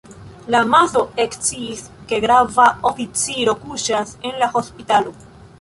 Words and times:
La 0.53 0.61
amaso 0.67 1.03
eksciis, 1.23 1.83
ke 2.13 2.19
grava 2.25 2.67
oficiro 2.93 3.57
kuŝas 3.67 4.19
en 4.31 4.37
la 4.45 4.53
hospitalo. 4.57 5.19